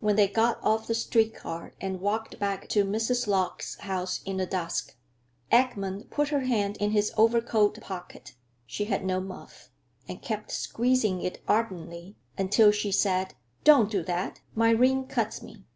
[0.00, 3.26] When they got off the street car and walked back to Mrs.
[3.26, 4.96] Lorch's house in the dusk,
[5.52, 12.16] Eckman put her hand in his overcoat pocket—she had no muff—and kept squeezing it ardently
[12.38, 13.34] until she said,
[13.64, 15.66] "Don't do that; my ring cuts me."